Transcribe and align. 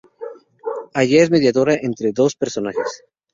Aya 1.01 1.19
es 1.25 1.29
mediadora 1.33 1.75
entre 1.75 2.09
estos 2.09 2.23
dos 2.23 2.35
personajes. 2.35 2.99